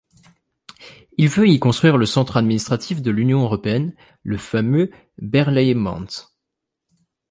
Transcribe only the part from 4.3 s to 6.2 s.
fameux Berlaymont.